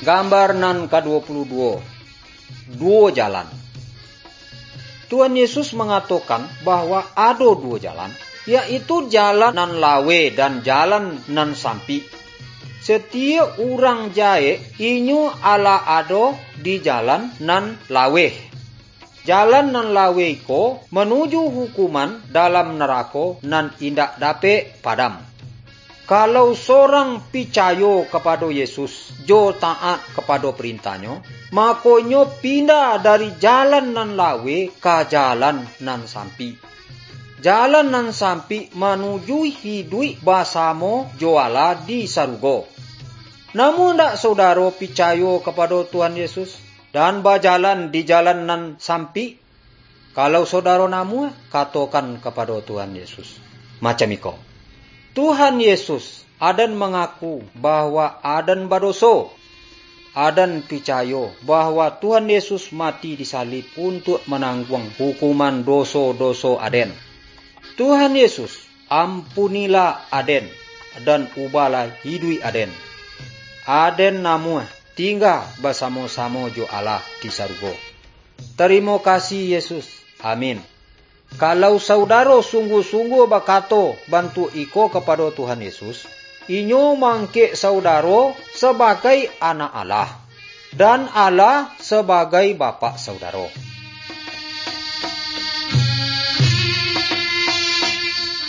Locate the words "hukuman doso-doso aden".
64.98-66.90